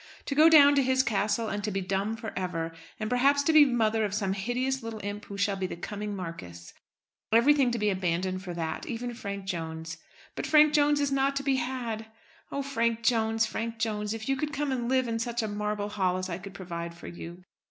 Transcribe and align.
To 0.25 0.33
go 0.33 0.49
down 0.49 0.73
to 0.73 0.81
his 0.81 1.03
castle, 1.03 1.47
and 1.47 1.63
to 1.63 1.69
be 1.69 1.79
dumb 1.79 2.15
for 2.15 2.33
ever, 2.35 2.73
and 2.99 3.07
perhaps 3.07 3.43
to 3.43 3.53
be 3.53 3.65
mother 3.65 4.03
of 4.03 4.15
some 4.15 4.33
hideous 4.33 4.81
little 4.81 4.99
imp 5.03 5.25
who 5.25 5.37
shall 5.37 5.55
be 5.55 5.67
the 5.67 5.75
coming 5.75 6.15
marquis. 6.15 6.71
Everything 7.31 7.69
to 7.69 7.77
be 7.77 7.91
abandoned 7.91 8.41
for 8.43 8.51
that, 8.55 8.87
even 8.87 9.13
Frank 9.13 9.45
Jones. 9.45 9.97
But 10.33 10.47
Frank 10.47 10.73
Jones 10.73 10.99
is 11.01 11.11
not 11.11 11.35
to 11.35 11.43
be 11.43 11.57
had! 11.57 12.07
Oh, 12.51 12.63
Frank 12.63 13.03
Jones, 13.03 13.45
Frank 13.45 13.77
Jones! 13.77 14.11
If 14.15 14.27
you 14.27 14.35
could 14.35 14.53
come 14.53 14.71
and 14.71 14.89
live 14.89 15.07
in 15.07 15.19
such 15.19 15.43
a 15.43 15.47
marble 15.47 15.89
hall 15.89 16.17
as 16.17 16.29
I 16.31 16.39
could 16.39 16.55
provide 16.55 16.95
for 16.95 17.05
you! 17.05 17.43